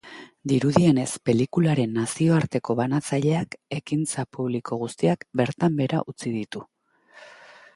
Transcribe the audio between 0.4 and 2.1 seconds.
Dirudienez, pelikularen